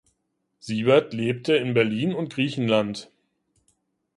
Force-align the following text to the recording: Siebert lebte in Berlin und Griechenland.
Siebert 0.57 1.13
lebte 1.13 1.55
in 1.57 1.75
Berlin 1.75 2.15
und 2.15 2.33
Griechenland. 2.33 3.11